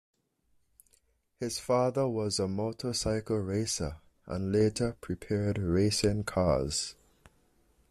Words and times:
His 1.39 1.59
father 1.59 2.07
was 2.09 2.39
a 2.39 2.47
motorcycle 2.47 3.37
racer 3.37 3.97
and 4.25 4.51
later 4.51 4.97
prepared 4.99 5.59
racing 5.59 6.23
cars. 6.23 6.95